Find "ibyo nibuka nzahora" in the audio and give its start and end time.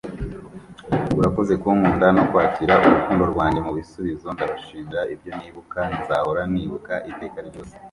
5.13-6.41